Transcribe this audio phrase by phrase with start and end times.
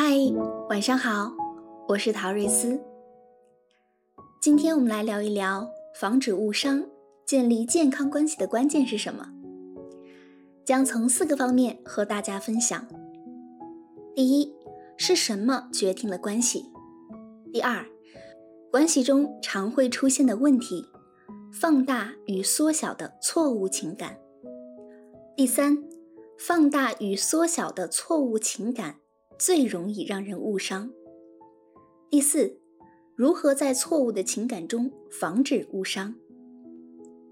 [0.00, 0.14] 嗨，
[0.68, 1.32] 晚上好，
[1.88, 2.80] 我是陶瑞斯。
[4.40, 6.86] 今天我们来聊一聊防止误伤、
[7.26, 9.28] 建立健康关系的关键是什么？
[10.64, 12.86] 将从四个方面和大家分享。
[14.14, 14.54] 第一，
[14.96, 16.66] 是什么决定了关系？
[17.52, 17.84] 第二，
[18.70, 20.86] 关系中常会出现的问题，
[21.52, 24.16] 放大与缩小的错误情感。
[25.36, 25.76] 第三，
[26.38, 29.00] 放大与缩小的错误情感
[29.38, 30.90] 最容易让人误伤。
[32.10, 32.58] 第四，
[33.14, 36.14] 如何在错误的情感中防止误伤？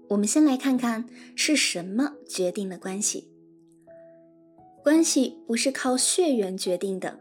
[0.09, 3.29] 我们先来看看是什么决定了关系。
[4.81, 7.19] 关系不是靠血缘决定的，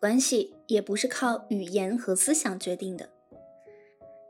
[0.00, 3.08] 关系也不是靠语言和思想决定的。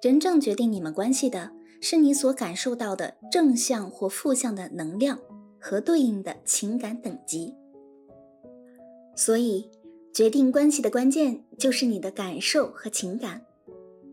[0.02, 5.18] 真正决定你们关系的是你所感受到的正向或负向的能量
[5.58, 7.54] 和对应的情感等级。
[9.16, 9.68] 所以，
[10.18, 13.46] 决定关系的关键就是你的感受和情感，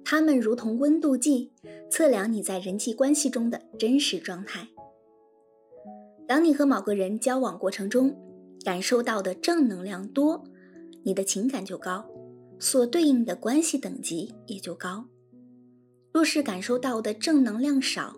[0.03, 1.51] 它们如同温度计，
[1.89, 4.67] 测量你在人际关系中的真实状态。
[6.27, 8.15] 当你和某个人交往过程中
[8.63, 10.43] 感受到的正能量多，
[11.01, 12.05] 你的情感就高，
[12.59, 15.07] 所对应的关系等级也就高。
[16.11, 18.15] 若是感受到的正能量少，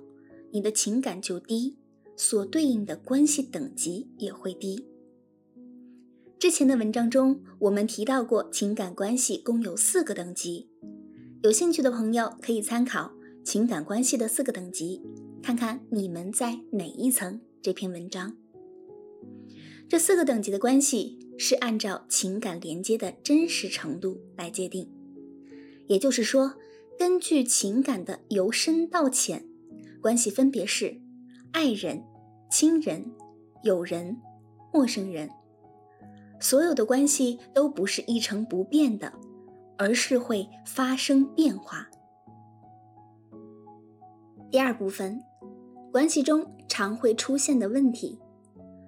[0.52, 1.78] 你的情感就低，
[2.18, 4.86] 所对应的关系等级也会低。
[6.40, 10.70] 之前的文章中，我们提到过情感关系共有四个等级，
[11.42, 13.12] 有兴趣的朋友可以参考
[13.44, 15.02] 《情感关系的四个等级》，
[15.44, 17.42] 看看你们在哪一层。
[17.60, 18.38] 这篇文章，
[19.90, 24.90] 这四个等级的关系是按照情感连接的真实程度来界定，
[25.88, 26.54] 也就是说。
[27.00, 29.46] 根据情感的由深到浅，
[30.02, 31.00] 关系分别是
[31.52, 32.04] 爱人、
[32.50, 33.12] 亲人、
[33.62, 34.18] 友人、
[34.74, 35.30] 陌生人。
[36.40, 39.12] 所有的关系都不是一成不变的，
[39.78, 41.88] 而是会发生变化。
[44.50, 45.22] 第二部分，
[45.92, 48.20] 关系中常会出现的问题，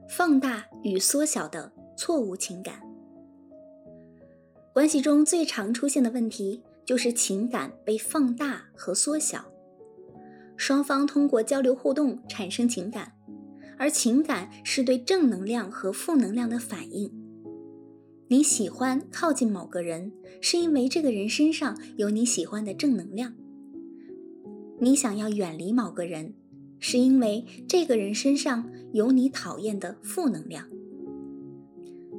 [0.08, 2.82] 放大与缩小的错误情感。
[4.74, 6.64] 关系中最常出现的问题。
[6.86, 9.46] 就是情感被放大和缩小，
[10.58, 13.14] 双方通过交流互动产生情感，
[13.78, 17.14] 而情感是对正能量和负能量的反应。
[18.32, 23.32] 你喜欢靠近某个人，是因为这个人身上有你喜欢的正能量；
[24.80, 26.36] 你想要远离某个人，
[26.78, 30.68] 是因为这个人身上有你讨厌的负能量。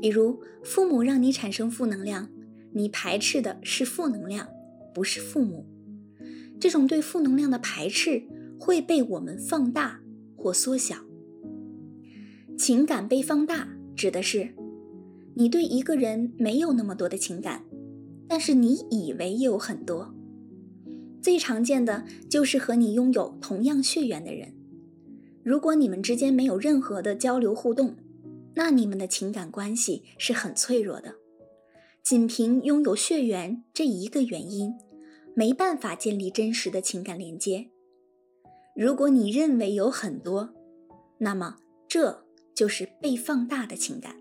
[0.03, 2.29] 比如，父母让你产生负能量，
[2.73, 4.49] 你排斥的是负能量。
[4.93, 5.65] 不是父母，
[6.59, 8.25] 这种对负能量的排斥
[8.59, 10.01] 会被我们放大
[10.35, 10.97] 或缩小。
[12.59, 14.53] 情感被放大，指的是
[15.35, 17.65] 你对一个人没有那么多的情感，
[18.29, 20.15] 但是你以为有很多。
[21.23, 24.55] 最常见的就是和你拥有同样血缘的人，
[25.43, 27.95] 如果你们之间没有任何的交流互动，
[28.55, 31.15] 那你们的情感关系是很脆弱的。
[32.03, 34.75] 仅凭拥有血缘这一个原因，
[35.35, 37.71] 没办法建立真实的情感连接。
[38.75, 40.55] 如果你认为有很多，
[41.19, 42.25] 那么这
[42.55, 44.20] 就是被放大的情感。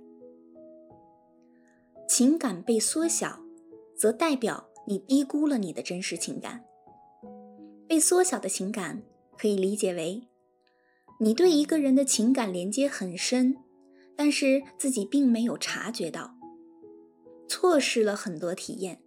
[2.10, 3.40] 情感被缩小，
[3.96, 6.66] 则代表你低估了你的真实情感。
[7.88, 9.04] 被缩小的情感
[9.38, 10.24] 可以理解为，
[11.20, 13.58] 你对一个人的情感连接很深，
[14.16, 16.36] 但是自己并没有察觉到。
[17.48, 19.04] 错失了很多体验。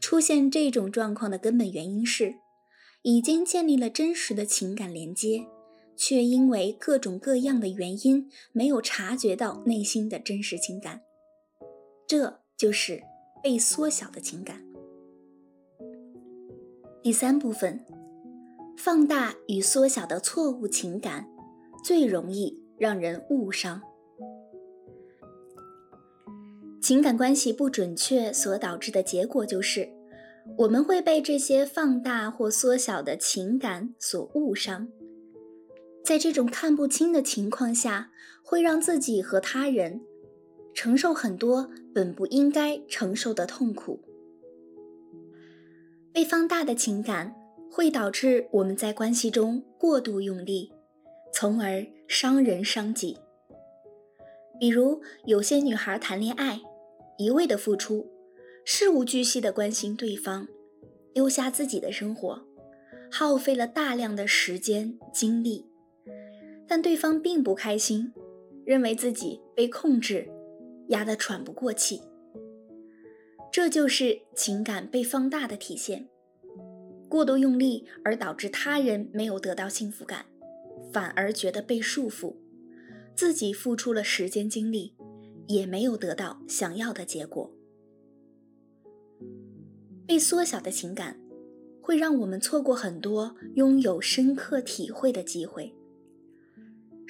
[0.00, 2.36] 出现这种状况的根本原因是，
[3.02, 5.44] 已经建立了真实的情感连接，
[5.94, 11.02] 却因为各种各样的原因没有察觉到内心的真实情感。
[12.10, 13.00] 这就是
[13.40, 14.60] 被缩小的情感。
[17.04, 17.86] 第三部分，
[18.76, 21.28] 放大与缩小的错误情感，
[21.84, 23.80] 最容易让人误伤。
[26.82, 29.88] 情感关系不准确所导致的结果就是，
[30.58, 34.88] 我们会被这些放大或缩小的情感所误伤。
[36.04, 38.10] 在这种看不清的情况下，
[38.42, 40.00] 会让自己和他人
[40.74, 44.00] 承受很多本不应该承受的痛苦。
[46.12, 47.34] 被放大的情感
[47.70, 50.72] 会导致我们在关系中过度用力，
[51.32, 53.16] 从而伤人伤己。
[54.58, 56.60] 比如，有些女孩谈恋爱。
[57.18, 58.10] 一味的付出，
[58.64, 60.48] 事无巨细的关心对方，
[61.12, 62.42] 丢下自己的生活，
[63.10, 65.66] 耗费了大量的时间精力，
[66.66, 68.14] 但对方并不开心，
[68.64, 70.30] 认为自己被控制，
[70.90, 72.00] 压得喘不过气。
[73.50, 76.08] 这就是情感被放大的体现。
[77.08, 80.26] 过度用力而导致他人没有得到幸福感，
[80.92, 82.36] 反而觉得被束缚，
[83.16, 84.94] 自己付出了时间精力，
[85.48, 87.52] 也没有得到想要的结果。
[90.06, 91.20] 被缩小的情感，
[91.82, 95.74] 会让我们错过很多拥有深刻体会的机会。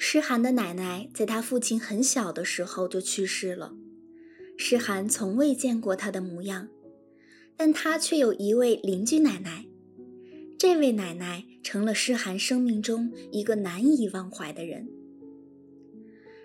[0.03, 3.75] 诗涵的奶奶在他父亲很小的时候就去世了，
[4.57, 6.69] 诗涵从未见过他的模样，
[7.55, 9.67] 但他却有一位邻居奶奶。
[10.57, 14.89] 这位奶奶成了诗涵生命中一个难以忘怀的人。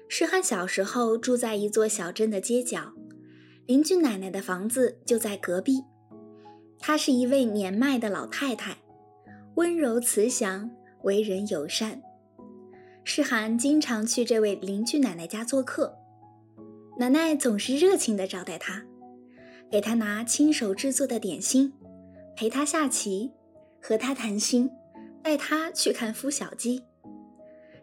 [0.07, 2.93] 诗涵小时候住在一座小镇的街角，
[3.65, 5.81] 邻居奶奶的房子就在隔壁。
[6.79, 8.77] 她是一位年迈的老太太，
[9.55, 10.71] 温柔慈祥，
[11.05, 12.03] 为人友善。
[13.09, 15.97] 诗涵经常去这位邻居奶奶家做客，
[16.99, 18.85] 奶奶总是热情地招待他，
[19.71, 21.73] 给他拿亲手制作的点心，
[22.35, 23.31] 陪他下棋。
[23.81, 24.69] 和他谈心，
[25.23, 26.83] 带他去看孵小鸡。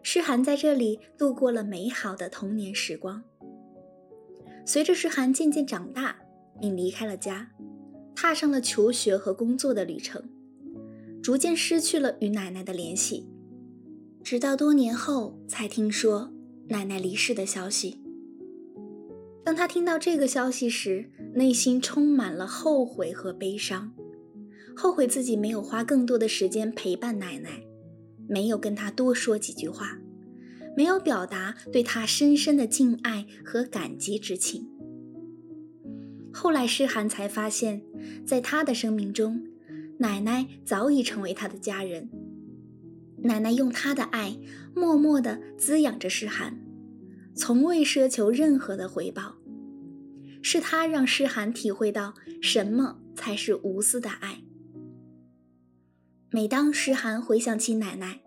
[0.02, 3.24] 诗涵在这里度过了美好的童年时光。
[4.66, 6.18] 随着诗涵渐渐长大，
[6.60, 7.50] 并离开了家，
[8.14, 10.22] 踏上了求学和工作的旅程，
[11.22, 13.30] 逐渐失去了与奶奶的联系。
[14.24, 16.32] 直到多年后才听说
[16.68, 17.98] 奶奶离世的消息。
[19.44, 23.92] 当他听到这个消息时，内心充满了后悔和悲伤。
[24.74, 27.62] 后悔自己没有花更多的时间陪伴奶奶，
[28.26, 29.98] 没有跟她多说几句话，
[30.74, 34.66] 没有表达对她深深的敬爱和感激之情。
[36.32, 37.82] 后来诗涵才发现，
[38.26, 39.46] 在他的生命中，
[39.98, 42.08] 奶奶早已成为他的家人。
[43.24, 44.38] 奶奶用她的爱，
[44.74, 46.60] 默默地滋养着诗涵，
[47.34, 49.36] 从未奢求任何的回报。
[50.42, 52.12] 是她让诗涵体会到
[52.42, 54.42] 什么才是无私的爱。
[56.30, 58.20] 每当诗涵回想起奶奶，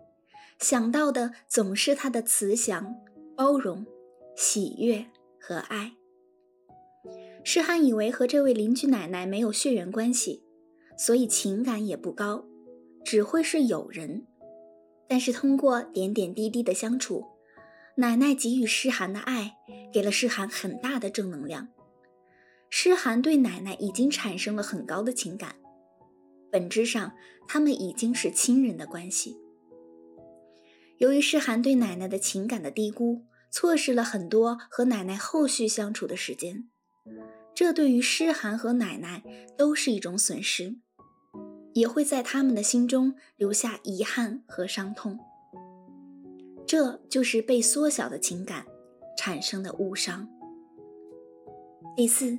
[0.58, 2.96] 想到的总是她的慈祥、
[3.36, 3.86] 包容、
[4.36, 5.06] 喜悦
[5.40, 5.92] 和爱。
[7.44, 10.42] 诗涵以为和这位邻居奶奶没有血缘关系，
[10.98, 12.44] 所以情感也不高，
[13.04, 14.26] 只会是友人。
[15.08, 17.24] 但是通过点点滴滴的相处，
[17.96, 19.56] 奶奶给予诗涵的爱，
[19.92, 21.68] 给了诗涵很大的正能量。
[22.70, 25.56] 诗涵对奶奶已经产生了很高的情感。
[26.52, 27.14] 本质上，
[27.46, 29.36] 他们已经是亲人的关系。
[30.98, 36.68] 由于诗涵对奶奶的情感的低估，错失了很多和奶奶后续相处的时间，
[37.54, 39.22] 这对于诗涵和奶奶
[39.56, 40.76] 都是一种损失，
[41.74, 45.18] 也会在他们的心中留下遗憾和伤痛。
[46.66, 48.66] 这就是被缩小的情感
[49.16, 50.28] 产生的误伤。
[51.96, 52.38] 第四，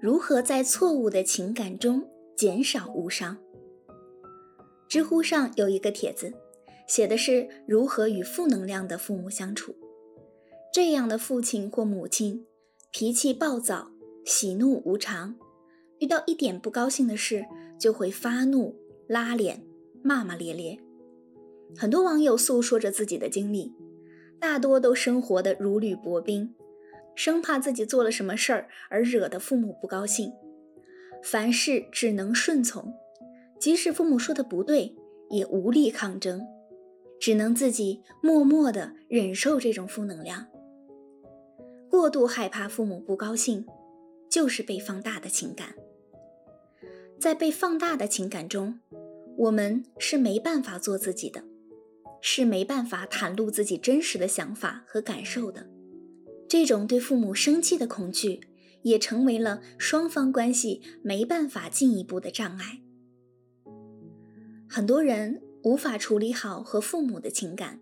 [0.00, 2.08] 如何在错误的情感中？
[2.34, 3.36] 减少误伤。
[4.88, 6.32] 知乎上有一个帖子，
[6.88, 9.76] 写的是如何与负能量的父母相处。
[10.72, 12.46] 这样的父亲或母亲，
[12.90, 13.92] 脾气暴躁，
[14.24, 15.36] 喜怒无常，
[16.02, 17.46] 遇到一点不高兴的事
[17.78, 18.74] 就会发怒、
[19.06, 19.62] 拉脸、
[20.02, 20.80] 骂骂咧咧。
[21.76, 23.72] 很多网友诉说着自己的经历，
[24.40, 26.56] 大多都生活的如履薄冰，
[27.14, 30.32] 生怕自己做了什么事儿而惹得父母不高兴。
[31.22, 32.92] 凡事只能顺从，
[33.60, 34.96] 即使父母说的不对，
[35.30, 36.44] 也无力抗争，
[37.20, 40.48] 只能自己默默地忍受这种负能量。
[41.88, 43.64] 过度害怕父母不高兴，
[44.28, 45.76] 就是被放大的情感。
[47.22, 48.80] 在被放大的情感中，
[49.36, 51.44] 我们是没办法做自己的，
[52.20, 55.70] 是没办法袒露自己真实的想法和感受的。
[56.48, 58.40] 这种对父母生气的恐惧。
[58.82, 62.80] 也成为了双方关系没办法进一步的障碍。
[64.68, 67.78] 很多人无法处理好和父母的情感，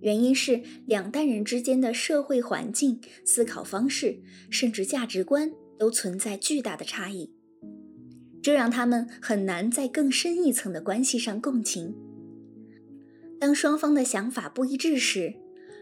[0.00, 7.34] 原因是两代人之间的社会环境、思考方式，甚至价值观都存在巨大的差异，
[8.46, 11.96] 这让他们很难在更深一层的关系上共情。
[13.40, 15.34] 当双方的想法不一致时，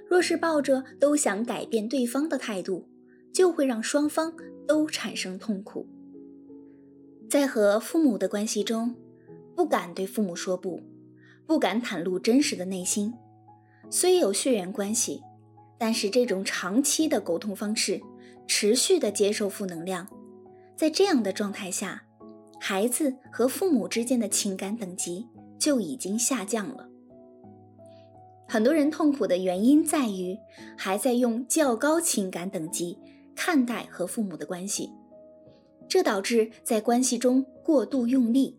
[0.09, 2.89] 若是抱着都想改变对方的态度，
[3.35, 4.33] 就会让双方
[4.67, 5.87] 都产生痛苦。
[7.29, 8.95] 在和父母的关系中，
[9.55, 10.81] 不敢对父母说不，
[11.47, 13.13] 不敢袒露真实的内心。
[13.91, 15.21] 虽有血缘关系，
[15.77, 18.01] 但是这种长期的沟通方式，
[18.49, 20.09] 持续的接受负能量，
[20.75, 22.05] 在这样的状态下，
[22.67, 25.29] 孩子和父母之间的情感等级
[25.59, 26.89] 就已经下降了。
[28.49, 30.39] 很多人痛苦的原因在于，
[30.75, 32.99] 还在用较高情感等级。
[33.37, 34.89] 看待和父母的关系，
[35.87, 38.57] 这导致在关系中过度用力，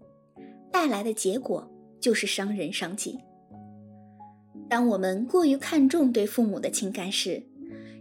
[0.72, 1.68] 带来的结果
[2.00, 3.18] 就是伤人伤己。
[4.70, 7.42] 当我们过于看重对父母的情感时，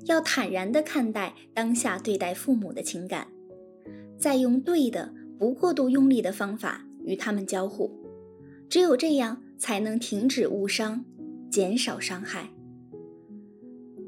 [0.04, 3.28] 要坦然地看待当下对待父母的情感，
[4.18, 7.90] 再用对的、不过度用力的方法与他们交互。
[8.68, 11.04] 只有这样，才能停止误伤，
[11.50, 12.50] 减少伤害。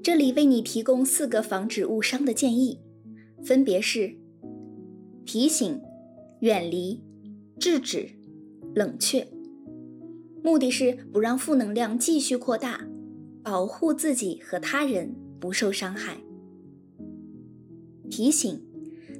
[0.02, 2.80] 这里为你提供四个防止误伤的建议，
[3.42, 4.16] 分别是。
[5.24, 5.80] 提醒、
[6.40, 7.02] 远离、
[7.58, 8.08] 制止、
[8.74, 9.26] 冷却，
[10.42, 12.86] 目的是不让负能量继续扩大，
[13.42, 16.18] 保护自己和他人不受伤害。
[18.08, 18.62] 提醒，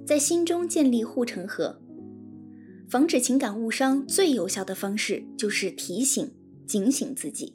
[0.07, 1.81] 在心中建立护城河。
[2.89, 6.33] 防止情感误伤最有效的方式就是提醒、
[6.67, 7.55] 警醒自己。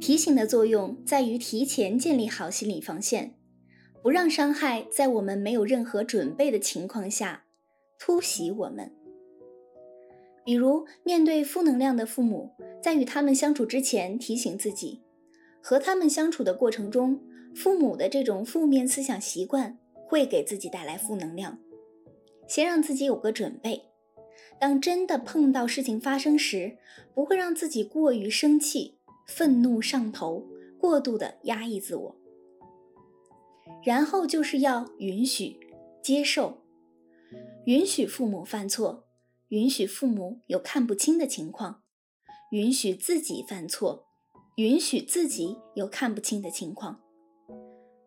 [0.00, 3.34] 提醒的作用在于提前建立好心理防线，
[4.02, 7.44] 不让伤害在我们没有任何准备的情况下。
[7.98, 8.92] 突袭我们，
[10.44, 15.02] 比如面对负能量的父母，在与他们相处之前，提醒自己，
[15.60, 17.20] 和他们相处的过程中，
[17.56, 19.76] 父母的这种负面思想习惯
[20.06, 21.58] 会给自己带来负能量，
[22.46, 23.87] 先让自己有个准备，
[24.60, 26.78] 当真的碰到事情发生时，
[27.14, 30.46] 不会让自己过于生气、愤怒上头，
[30.78, 32.16] 过度的压抑自我。
[33.84, 35.58] 然后就是要允许、
[36.02, 36.62] 接受。
[37.66, 39.04] 允许父母犯错，
[39.48, 41.82] 允许父母有看不清的情况，
[42.50, 44.06] 允许自己犯错，
[44.56, 47.00] 允许自己有看不清的情况。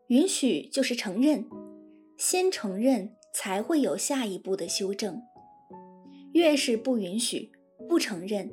[0.07, 1.47] 允许就是承认，
[2.17, 5.21] 先承认才会有下一步的修正。
[6.33, 7.51] 越是不允许、
[7.87, 8.51] 不承认，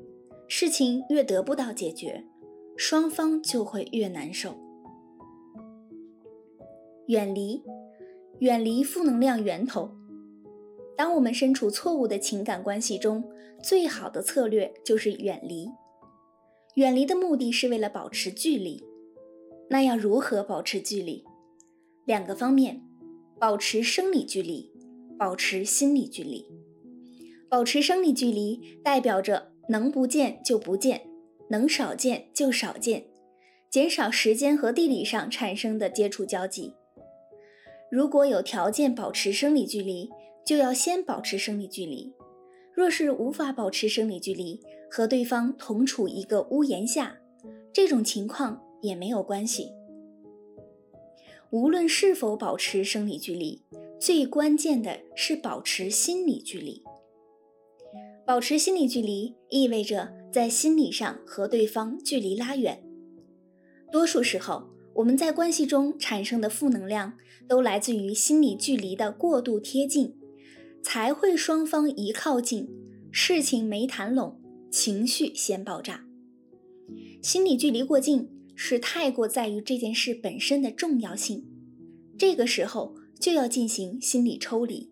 [0.49, 2.25] 事情越得不到解决，
[2.76, 4.56] 双方就会越难受。
[7.06, 7.62] 远离，
[8.40, 9.90] 远离负能量源头。
[10.97, 13.25] 当我们身处错误的情感关系中，
[13.62, 15.70] 最好的策略就是远离。
[16.75, 18.85] 远离的目的是为了保持距离。
[19.70, 21.25] 那要如何保持距离？
[22.04, 22.82] 两个方面：
[23.38, 24.73] 保持生理距离，
[25.18, 26.47] 保持心理距离。
[27.49, 31.09] 保持生理距离代表着能不见就不见，
[31.50, 33.05] 能少见就少见，
[33.71, 36.75] 减少时间和地理上产生的接触交集。
[37.90, 40.11] 如果有条件保持生理距离。
[40.49, 42.11] 就要先保持生理距离。
[42.73, 44.59] 若是无法保持生理距离，
[44.90, 47.19] 和对方同处一个屋檐下，
[47.71, 49.71] 这种情况也没有关系。
[51.50, 53.62] 无论是否保持生理距离，
[54.00, 56.83] 最关键的是保持心理距离。
[58.28, 62.85] 保持心理距离意味着在心理上和对方距离拉远。
[63.90, 67.14] 多数时候，我们在关系中产生的负能量，
[67.49, 70.14] 都来自于心理距离的过度贴近。
[70.82, 72.68] 才会双方一靠近，
[73.11, 74.38] 事情没谈拢，
[74.70, 76.04] 情绪先爆炸。
[77.23, 81.47] 心理距离过近是太过在于这件事本身的重要性，
[82.18, 84.90] 这个时候就要进行心理抽离。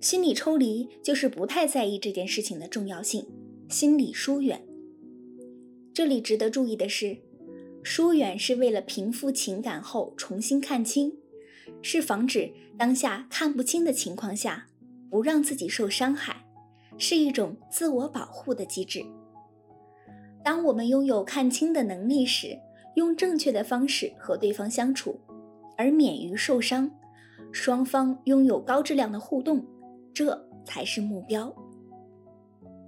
[0.00, 3.26] 心理抽离就是不太在意这件事情的重要性，
[3.68, 4.64] 心理疏远。
[5.92, 7.18] 这里值得注意的是，
[7.82, 11.12] 疏远是为了平复情感后重新看清。
[11.82, 14.68] 是防止当下看不清的情况下，
[15.10, 16.44] 不让自己受伤害，
[16.96, 19.04] 是一种自我保护的机制。
[20.44, 22.56] 当我们拥有看清的能力时，
[22.94, 25.20] 用正确的方式和对方相处，
[25.76, 26.90] 而免于受伤，
[27.52, 29.64] 双方拥有高质量的互动，
[30.18, 31.54] 这才是目标。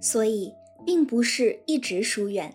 [0.01, 0.53] 所以，
[0.85, 2.53] 并不是一直疏远，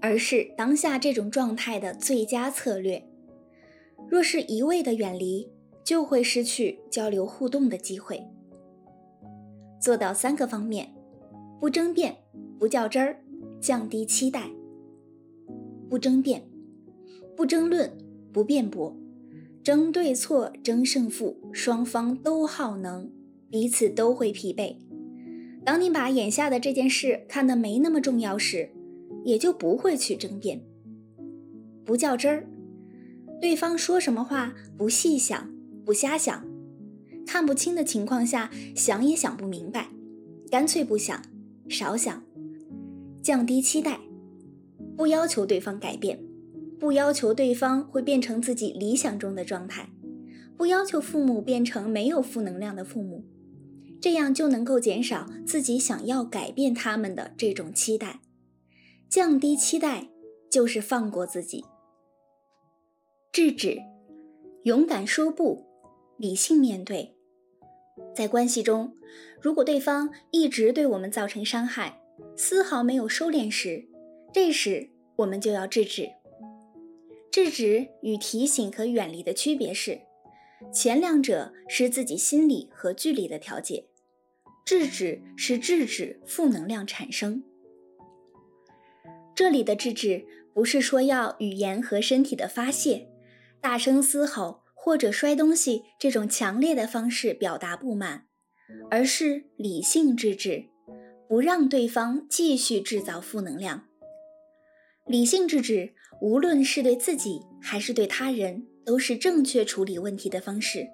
[0.00, 3.02] 而是当下这种状态的最佳策略。
[4.08, 5.50] 若是一味的远离，
[5.82, 8.24] 就会失去交流互动的机会。
[9.80, 10.94] 做到三个方面：
[11.58, 12.14] 不争辩，
[12.60, 13.18] 不较真儿，
[13.60, 14.48] 降低期待。
[15.90, 16.44] 不争辩，
[17.36, 17.92] 不争论，
[18.32, 18.96] 不辩驳，
[19.64, 23.10] 争对错，争胜负，双方都耗能，
[23.52, 24.74] 彼此都会疲惫。
[25.62, 28.70] 当你把眼下的这件事看得没那么重要时，
[29.24, 30.62] 也就不会去争辩。
[31.84, 32.48] 不较真儿，
[33.42, 35.52] 对方说什么话不细想。
[35.84, 36.46] 不瞎想，
[37.26, 39.88] 看不清的情况下想也想不明白，
[40.48, 41.20] 干脆不想，
[41.68, 42.22] 少想，
[43.20, 43.98] 降低期待，
[44.96, 46.20] 不要求对方改变，
[46.78, 49.88] 不要求对方会变成自己理想中的状态，
[50.56, 53.24] 不要求父母变成没有负能量的父母，
[54.02, 58.20] 这样就能够减少自己想要改变他们的这种期待。
[59.08, 60.08] 降低期待
[60.50, 61.64] 就是放过自己，
[63.30, 63.78] 制止，
[64.64, 65.70] 勇敢说不。
[66.18, 67.16] 理性面对，
[68.14, 68.94] 在关系中，
[69.40, 72.00] 如果对方一直对我们造成伤害，
[72.36, 73.88] 丝毫没有收敛时，
[74.32, 76.10] 这时我们就要制止。
[77.30, 80.00] 制止与提醒和远离的区别是，
[80.72, 83.86] 前两者是自己心理和距离的调节，
[84.64, 87.42] 制止是制止负能量产生。
[89.34, 93.08] 这里的制止不是说要语言和身体的发泄，
[93.60, 98.26] 大声嘶吼或者摔东西这种强烈的方式表达不满，
[98.90, 100.66] 而是理性制止，
[101.28, 103.86] 不让对方继续制造负能量。
[105.06, 110.86] 理性制止，无论是对自己还是对他人，都是正确处理问题的方式。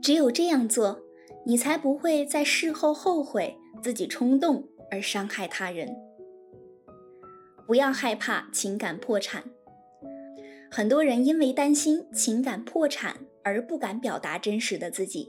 [0.00, 1.01] 只有这样做，
[1.44, 5.88] 你才不会在事后后悔自己冲动而伤害他人。
[7.66, 9.44] 不要害怕情感破产。
[10.70, 15.28] 很多人因为担心情感破产而不敢表达真实的自己，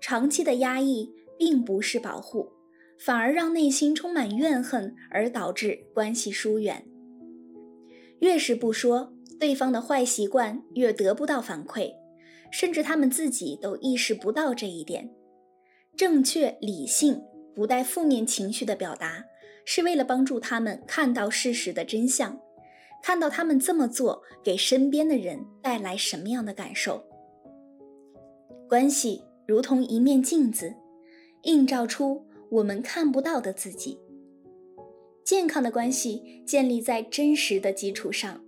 [0.00, 2.50] 长期的压抑并不是保护，
[2.98, 6.86] 反而让内心充满怨恨，而导致关系疏远。
[8.20, 11.92] 越是不说，对方的坏习惯越得不到反馈，
[12.50, 15.10] 甚至他们自己都意识不到这一点。
[15.96, 17.22] 正确、理性、
[17.54, 19.24] 不带负面情绪的表达，
[19.64, 22.40] 是为了帮助他们看到事实的真相，
[23.02, 27.04] 看到他们这么做给身边的人带来什么样的感受。
[28.68, 30.74] 关系如同一面镜子，
[31.42, 34.00] 映照出我们看不到的自己。
[35.24, 38.44] 健康的关系建立在真实的基础上，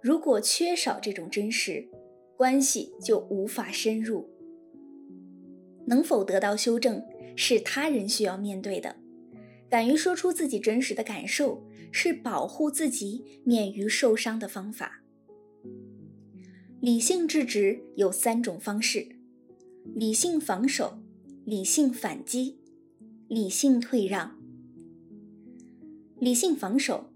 [0.00, 1.88] 如果缺少这种真实，
[2.36, 4.28] 关系就无法深入。
[5.90, 7.04] 能否得到修正，
[7.34, 8.94] 是他人需要面对的。
[9.68, 15.02] 敢于说出自己真实的感受，是保护自己免于受伤的方法。
[16.80, 19.08] 理性制止有三种方式：
[19.94, 21.00] 理性防守、
[21.44, 22.60] 理性反击、
[23.26, 24.38] 理性退让。
[26.20, 27.10] 理性防守，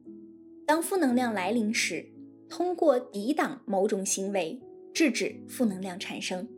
[0.67, 2.13] 当负能量来临时，
[2.49, 4.61] 通过抵挡某种行为，
[4.93, 6.49] 制止负能量产生。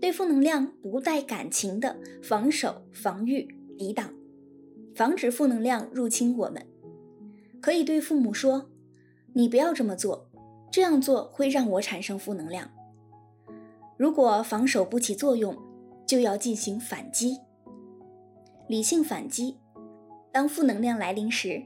[0.00, 4.12] 对负能量不带感情的防守、防御、抵挡，
[4.94, 6.66] 防止负能量入侵我们。
[7.60, 8.70] 可以对父母说
[9.34, 10.30] ：“你不要这么做，
[10.72, 12.70] 这样做会让我产生负能量。”
[13.98, 15.54] 如果防守不起作用，
[16.06, 17.36] 就要进行反击。
[18.66, 19.58] 理性反击。
[20.32, 21.64] 当负能量来临时，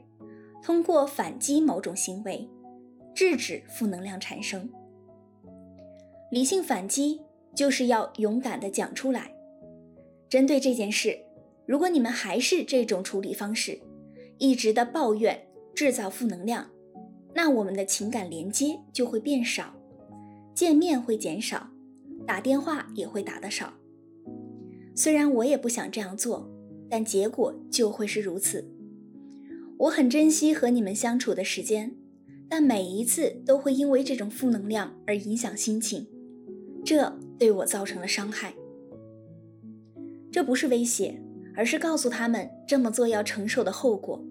[0.61, 2.49] 通过反击某种行为，
[3.13, 4.69] 制止负能量产生。
[6.31, 7.21] 理性反击
[7.55, 9.31] 就是要勇敢的讲出来。
[10.29, 11.17] 针对这件事，
[11.65, 13.79] 如果你们还是这种处理方式，
[14.37, 16.69] 一直的抱怨、制造负能量，
[17.33, 19.73] 那我们的情感连接就会变少，
[20.53, 21.69] 见面会减少，
[22.27, 23.73] 打电话也会打得少。
[24.93, 26.51] 虽然我也不想这样做。
[26.87, 28.63] 但结果就会是如此。
[29.79, 31.95] 我很珍惜和你们相处的时间，
[32.47, 36.07] 但每一次都会因为这种负能量而影响心情，
[36.85, 38.53] 这对我造成了伤害。
[40.31, 41.19] 这不是威胁，
[41.55, 44.23] 而是告诉他们这么做要承受的后果。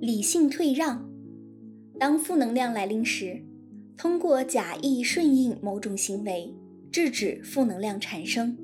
[0.00, 1.10] 理性退让，
[1.98, 3.42] 当负能量来临时，
[3.96, 6.54] 通过假意顺应某种行为，
[6.92, 8.56] 制止负能量产生。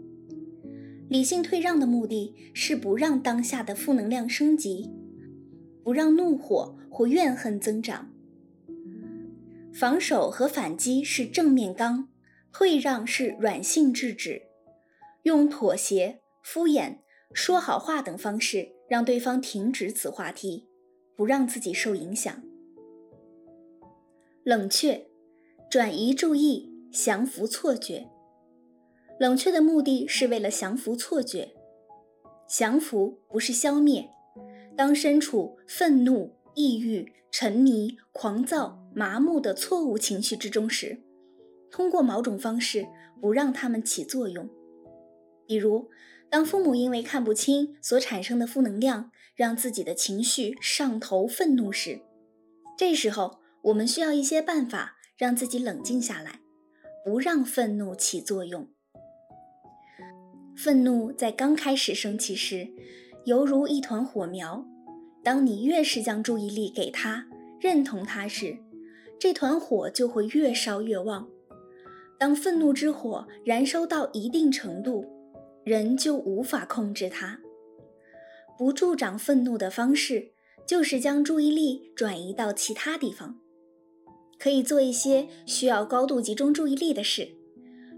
[1.09, 4.91] 理性退让的目的是不让当下的负能量升级，
[5.83, 8.12] 不让怒火或怨恨增长。
[9.75, 12.09] 防守和反击是正面刚，
[12.53, 14.43] 退让是软性制止，
[15.23, 16.99] 用妥协、敷衍、
[17.33, 20.69] 说好话等方式让对方停止此话题，
[21.17, 22.43] 不让自己受影响。
[24.45, 25.07] 冷却，
[25.71, 28.09] 转移注意，降服错觉。
[29.19, 31.55] 冷却的目的是为了降服错觉，
[32.49, 34.11] 降服不是消灭。
[34.77, 41.03] 当身处愤怒、抑郁、沉迷、狂躁、麻木的错误情绪之中时，
[41.71, 42.87] 通过某种方式
[43.21, 44.49] 不让它们起作用。
[45.47, 45.89] 比如，
[46.31, 52.01] 当父母因为看不清所产生的负能量，让自己的情绪上头愤怒时，
[52.77, 56.41] 这时候我们需要一些办法让自己冷静下来，
[57.05, 58.69] 不让愤怒起作用。
[60.55, 62.69] 愤怒在刚开始升起时，
[63.25, 64.67] 犹如一团火苗。
[65.25, 67.27] 当你越是将注意力给它、
[67.61, 68.59] 认同它时，
[69.23, 71.29] 这团火就会越烧越旺。
[72.19, 75.07] 当愤怒之火燃烧到一定程度
[75.63, 77.39] 人就无法控制它。
[78.59, 80.33] 不助长愤怒的方式
[80.67, 83.39] 就是将注意力转移到其他地方。
[84.41, 87.29] 可以做一些需要高度集中注意力的事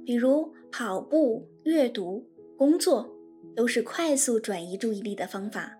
[0.05, 3.11] 比如跑步阅读工作
[3.57, 5.73] 都是快速转移注意力的方法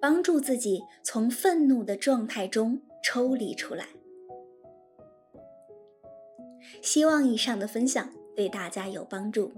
[0.00, 3.97] 帮助自己从愤怒的状态中抽离出来。
[6.82, 9.52] 希望以上的分享对大家有帮助。